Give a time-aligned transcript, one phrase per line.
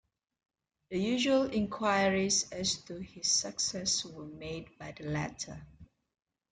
[0.89, 5.61] The usual inquiries as to his success were made by the latter.